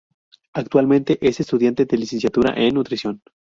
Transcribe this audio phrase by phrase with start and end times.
[0.53, 3.21] Actualmente es estudiante de Licenciatura en Nutrición.